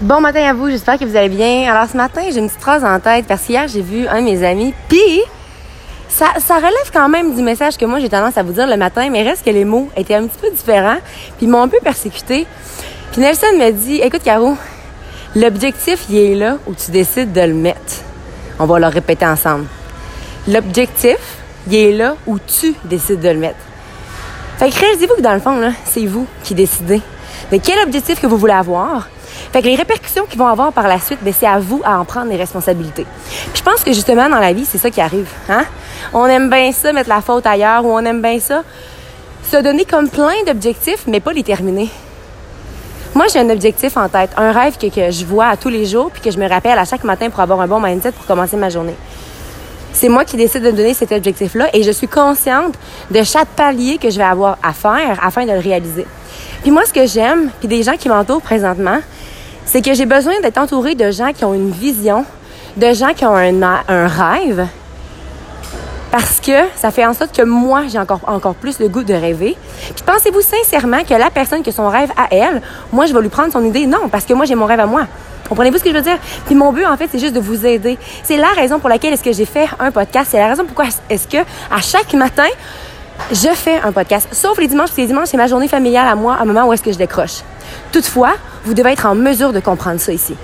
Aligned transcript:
Bon 0.00 0.20
matin 0.20 0.44
à 0.44 0.52
vous, 0.52 0.70
j'espère 0.70 0.96
que 0.96 1.04
vous 1.04 1.16
allez 1.16 1.28
bien. 1.28 1.68
Alors 1.68 1.90
ce 1.90 1.96
matin, 1.96 2.20
j'ai 2.30 2.38
une 2.38 2.46
petite 2.46 2.60
phrase 2.60 2.84
en 2.84 3.00
tête 3.00 3.26
parce 3.26 3.42
qu'hier, 3.42 3.66
j'ai 3.66 3.82
vu 3.82 4.06
un 4.06 4.20
de 4.20 4.26
mes 4.26 4.44
amis, 4.46 4.72
puis 4.88 5.22
ça, 6.08 6.28
relève 6.54 6.92
quand 6.92 7.08
même 7.08 7.34
du 7.34 7.42
message 7.42 7.76
que 7.76 7.84
moi 7.84 7.98
j'ai 7.98 8.08
tendance 8.08 8.38
à 8.38 8.44
vous 8.44 8.52
dire 8.52 8.68
le 8.68 8.76
matin, 8.76 9.10
mais 9.10 9.24
reste 9.24 9.44
que 9.44 9.50
les 9.50 9.64
mots 9.64 9.90
étaient 9.96 10.14
un 10.14 10.28
petit 10.28 10.38
peu 10.40 10.50
différents, 10.50 10.98
puis 11.36 11.48
m'ont 11.48 11.62
un 11.62 11.66
peu 11.66 11.78
persécuté. 11.82 12.46
Puis 13.10 13.20
Nelson 13.20 13.46
m'a 13.58 13.72
dit, 13.72 13.96
écoute 13.96 14.22
Caro, 14.22 14.56
l'objectif, 15.34 16.04
il 16.10 16.16
est 16.16 16.34
là 16.36 16.58
où 16.68 16.74
tu 16.74 16.92
décides 16.92 17.32
de 17.32 17.40
le 17.40 17.54
mettre. 17.54 18.04
On 18.60 18.66
va 18.66 18.78
le 18.78 18.86
répéter 18.86 19.26
ensemble. 19.26 19.66
L'objectif, 20.46 21.18
il 21.66 21.74
est 21.74 21.92
là 21.92 22.14
où 22.28 22.38
tu 22.38 22.76
décides 22.84 23.18
de 23.18 23.30
le 23.30 23.38
mettre. 23.38 23.58
Fait 24.58 24.70
que 24.70 24.78
réalisez-vous 24.78 25.16
que 25.16 25.22
dans 25.22 25.34
le 25.34 25.40
fond, 25.40 25.60
c'est 25.86 26.06
vous 26.06 26.28
qui 26.44 26.54
décidez 26.54 27.02
de 27.50 27.56
quel 27.56 27.80
objectif 27.80 28.20
que 28.20 28.28
vous 28.28 28.38
voulez 28.38 28.52
avoir, 28.52 29.08
fait 29.52 29.62
que 29.62 29.66
les 29.66 29.76
répercussions 29.76 30.26
qu'ils 30.26 30.38
vont 30.38 30.46
avoir 30.46 30.72
par 30.72 30.88
la 30.88 30.98
suite, 30.98 31.18
ben, 31.22 31.32
c'est 31.36 31.46
à 31.46 31.58
vous 31.58 31.80
à 31.84 31.98
en 31.98 32.04
prendre 32.04 32.30
les 32.30 32.36
responsabilités. 32.36 33.06
Puis 33.52 33.58
je 33.58 33.62
pense 33.62 33.82
que 33.82 33.92
justement, 33.92 34.28
dans 34.28 34.38
la 34.38 34.52
vie, 34.52 34.64
c'est 34.64 34.78
ça 34.78 34.90
qui 34.90 35.00
arrive. 35.00 35.28
Hein? 35.48 35.64
On 36.12 36.26
aime 36.26 36.50
bien 36.50 36.70
ça, 36.72 36.92
mettre 36.92 37.08
la 37.08 37.20
faute 37.20 37.46
ailleurs, 37.46 37.84
ou 37.84 37.92
on 37.92 38.00
aime 38.00 38.20
bien 38.20 38.38
ça, 38.40 38.62
se 39.50 39.56
donner 39.56 39.84
comme 39.84 40.08
plein 40.08 40.44
d'objectifs, 40.46 41.04
mais 41.06 41.20
pas 41.20 41.32
les 41.32 41.42
terminer. 41.42 41.88
Moi, 43.14 43.26
j'ai 43.32 43.40
un 43.40 43.50
objectif 43.50 43.96
en 43.96 44.08
tête, 44.08 44.30
un 44.36 44.52
rêve 44.52 44.76
que, 44.76 44.86
que 44.86 45.10
je 45.10 45.24
vois 45.24 45.46
à 45.46 45.56
tous 45.56 45.70
les 45.70 45.86
jours, 45.86 46.10
puis 46.10 46.20
que 46.20 46.30
je 46.30 46.38
me 46.38 46.48
rappelle 46.48 46.78
à 46.78 46.84
chaque 46.84 47.04
matin 47.04 47.30
pour 47.30 47.40
avoir 47.40 47.60
un 47.60 47.66
bon 47.66 47.80
mindset 47.80 48.12
pour 48.12 48.26
commencer 48.26 48.56
ma 48.56 48.68
journée. 48.68 48.94
C'est 49.92 50.08
moi 50.08 50.24
qui 50.24 50.36
décide 50.36 50.62
de 50.62 50.70
donner 50.70 50.94
cet 50.94 51.10
objectif-là 51.10 51.70
et 51.72 51.82
je 51.82 51.90
suis 51.90 52.06
consciente 52.06 52.74
de 53.10 53.22
chaque 53.24 53.48
palier 53.48 53.98
que 53.98 54.10
je 54.10 54.18
vais 54.18 54.24
avoir 54.24 54.58
à 54.62 54.72
faire 54.72 55.18
afin 55.22 55.46
de 55.46 55.52
le 55.52 55.58
réaliser. 55.58 56.06
Puis 56.62 56.70
moi, 56.70 56.84
ce 56.84 56.92
que 56.92 57.06
j'aime, 57.06 57.50
puis 57.58 57.68
des 57.68 57.82
gens 57.82 57.96
qui 57.96 58.08
m'entourent 58.08 58.42
présentement, 58.42 58.98
c'est 59.68 59.82
que 59.82 59.92
j'ai 59.92 60.06
besoin 60.06 60.40
d'être 60.40 60.58
entourée 60.58 60.94
de 60.94 61.10
gens 61.10 61.32
qui 61.32 61.44
ont 61.44 61.52
une 61.52 61.70
vision, 61.70 62.24
de 62.76 62.92
gens 62.94 63.12
qui 63.14 63.24
ont 63.26 63.36
un, 63.36 63.62
un 63.62 64.08
rêve, 64.08 64.66
parce 66.10 66.40
que 66.40 66.52
ça 66.74 66.90
fait 66.90 67.04
en 67.04 67.12
sorte 67.12 67.36
que 67.36 67.42
moi, 67.42 67.82
j'ai 67.86 67.98
encore, 67.98 68.20
encore 68.26 68.54
plus 68.54 68.78
le 68.80 68.88
goût 68.88 69.02
de 69.02 69.12
rêver. 69.12 69.56
Puis 69.94 70.02
pensez-vous 70.06 70.40
sincèrement 70.40 71.04
que 71.04 71.12
la 71.12 71.28
personne 71.28 71.62
qui 71.62 71.68
a 71.68 71.72
son 71.72 71.88
rêve 71.88 72.10
à 72.16 72.28
elle, 72.34 72.62
moi, 72.92 73.04
je 73.04 73.12
vais 73.12 73.20
lui 73.20 73.28
prendre 73.28 73.52
son 73.52 73.62
idée? 73.62 73.86
Non, 73.86 74.08
parce 74.10 74.24
que 74.24 74.32
moi, 74.32 74.46
j'ai 74.46 74.54
mon 74.54 74.64
rêve 74.64 74.80
à 74.80 74.86
moi. 74.86 75.02
Comprenez-vous 75.50 75.78
ce 75.78 75.84
que 75.84 75.90
je 75.90 75.94
veux 75.94 76.02
dire? 76.02 76.18
Puis 76.46 76.54
mon 76.54 76.72
but, 76.72 76.86
en 76.86 76.96
fait, 76.96 77.08
c'est 77.12 77.18
juste 77.18 77.34
de 77.34 77.40
vous 77.40 77.66
aider. 77.66 77.98
C'est 78.22 78.38
la 78.38 78.48
raison 78.48 78.78
pour 78.78 78.88
laquelle 78.88 79.12
est-ce 79.12 79.22
que 79.22 79.32
j'ai 79.32 79.44
fait 79.44 79.66
un 79.78 79.90
podcast. 79.90 80.28
C'est 80.30 80.38
la 80.38 80.48
raison 80.48 80.64
pourquoi 80.64 80.86
est-ce 81.10 81.28
que 81.28 81.38
à 81.38 81.80
chaque 81.82 82.14
matin, 82.14 82.48
je 83.30 83.48
fais 83.54 83.80
un 83.80 83.92
podcast. 83.92 84.28
Sauf 84.32 84.58
les 84.58 84.68
dimanches, 84.68 84.88
parce 84.88 84.96
que 84.96 85.00
les 85.02 85.06
dimanches, 85.06 85.28
c'est 85.28 85.36
ma 85.36 85.46
journée 85.46 85.68
familiale 85.68 86.08
à 86.08 86.14
moi, 86.14 86.34
à 86.34 86.42
un 86.42 86.44
moment 86.44 86.66
où 86.66 86.72
est-ce 86.72 86.82
que 86.82 86.92
je 86.92 86.98
décroche. 86.98 87.42
Toutefois, 87.92 88.32
vous 88.64 88.74
devez 88.74 88.92
être 88.92 89.06
en 89.06 89.14
mesure 89.14 89.52
de 89.52 89.60
comprendre 89.60 90.00
ça 90.00 90.12
ici. 90.12 90.34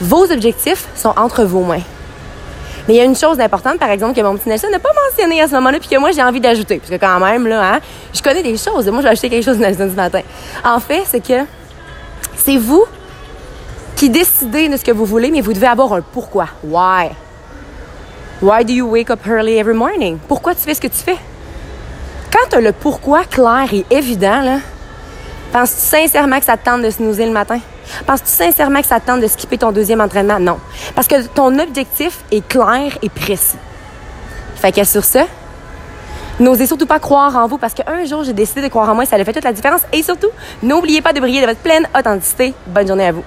Vos 0.00 0.30
objectifs 0.32 0.86
sont 0.94 1.12
entre 1.16 1.44
vos 1.44 1.62
mains. 1.62 1.82
Mais 2.88 2.94
il 2.94 2.96
y 2.96 3.00
a 3.00 3.04
une 3.04 3.16
chose 3.16 3.38
importante, 3.38 3.78
par 3.78 3.90
exemple, 3.90 4.14
que 4.14 4.22
mon 4.22 4.36
petit 4.36 4.48
Nelson 4.48 4.68
n'a 4.70 4.78
pas 4.78 4.90
mentionné 5.08 5.40
à 5.40 5.46
ce 5.46 5.52
moment-là, 5.52 5.78
puis 5.78 5.88
que 5.88 5.98
moi, 5.98 6.10
j'ai 6.12 6.22
envie 6.22 6.40
d'ajouter. 6.40 6.78
Parce 6.78 6.90
que 6.90 6.96
quand 6.96 7.20
même, 7.20 7.46
là, 7.46 7.74
hein, 7.74 7.80
je 8.12 8.22
connais 8.22 8.42
des 8.42 8.56
choses. 8.56 8.88
Moi, 8.88 9.00
je 9.00 9.02
vais 9.04 9.10
acheter 9.10 9.28
quelque 9.28 9.44
chose 9.44 9.58
Nelson 9.58 9.88
ce 9.90 9.96
matin. 9.96 10.22
En 10.64 10.80
fait, 10.80 11.02
c'est 11.06 11.24
que 11.24 11.44
c'est 12.36 12.56
vous 12.56 12.84
qui 13.96 14.08
décidez 14.08 14.68
de 14.68 14.76
ce 14.76 14.84
que 14.84 14.92
vous 14.92 15.04
voulez, 15.04 15.30
mais 15.30 15.42
vous 15.42 15.52
devez 15.52 15.66
avoir 15.66 15.92
un 15.92 16.00
pourquoi. 16.00 16.46
Why? 16.64 17.10
Why 18.40 18.64
do 18.64 18.72
you 18.72 18.86
wake 18.86 19.10
up 19.10 19.20
early 19.26 19.58
every 19.58 19.74
morning? 19.74 20.18
Pourquoi 20.26 20.54
tu 20.54 20.62
fais 20.62 20.74
ce 20.74 20.80
que 20.80 20.88
tu 20.88 20.96
fais? 20.96 21.18
Quand 22.32 22.56
as 22.56 22.60
le 22.60 22.72
pourquoi 22.72 23.24
clair 23.24 23.68
et 23.72 23.84
évident, 23.90 24.40
là, 24.42 24.58
Penses-tu 25.52 25.80
sincèrement 25.80 26.38
que 26.38 26.44
ça 26.44 26.56
te 26.56 26.64
tente 26.64 26.82
de 26.82 26.90
snoozer 26.90 27.26
le 27.26 27.32
matin? 27.32 27.58
Penses-tu 28.06 28.28
sincèrement 28.28 28.80
que 28.80 28.86
ça 28.86 29.00
te 29.00 29.06
tente 29.06 29.20
de 29.20 29.26
skipper 29.26 29.58
ton 29.58 29.72
deuxième 29.72 30.00
entraînement? 30.00 30.38
Non. 30.38 30.58
Parce 30.94 31.08
que 31.08 31.26
ton 31.26 31.58
objectif 31.58 32.20
est 32.30 32.46
clair 32.46 32.96
et 33.02 33.08
précis. 33.08 33.56
Fait 34.54 34.70
que 34.70 34.84
sur 34.84 35.02
ça, 35.02 35.24
n'osez 36.38 36.66
surtout 36.66 36.86
pas 36.86 37.00
croire 37.00 37.34
en 37.36 37.48
vous 37.48 37.58
parce 37.58 37.74
qu'un 37.74 38.04
jour, 38.04 38.22
j'ai 38.22 38.32
décidé 38.32 38.62
de 38.62 38.68
croire 38.68 38.88
en 38.88 38.94
moi 38.94 39.04
et 39.04 39.06
ça 39.06 39.16
a 39.16 39.24
fait 39.24 39.32
toute 39.32 39.44
la 39.44 39.52
différence. 39.52 39.80
Et 39.92 40.04
surtout, 40.04 40.30
n'oubliez 40.62 41.02
pas 41.02 41.12
de 41.12 41.18
briller 41.18 41.40
de 41.40 41.46
votre 41.46 41.60
pleine 41.60 41.88
authenticité. 41.98 42.54
Bonne 42.68 42.86
journée 42.86 43.08
à 43.08 43.12
vous. 43.12 43.24